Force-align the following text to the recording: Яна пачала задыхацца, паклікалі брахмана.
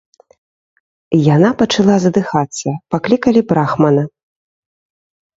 Яна 1.35 1.49
пачала 1.59 1.95
задыхацца, 2.05 2.67
паклікалі 2.95 3.41
брахмана. 3.51 4.03